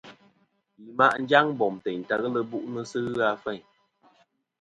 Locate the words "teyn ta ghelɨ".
1.83-2.41